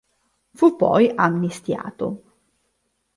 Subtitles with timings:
[0.53, 2.23] Fu poi amnistiato.